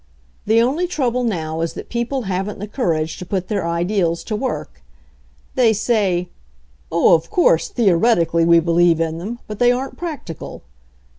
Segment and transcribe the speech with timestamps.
[0.47, 4.35] The only trouble now is that people haven't the courage to put their ideals to
[4.35, 4.81] work.
[5.53, 6.29] They say,
[6.91, 10.63] 'Oh, of course, the oretically we believe in them— but they aren't practical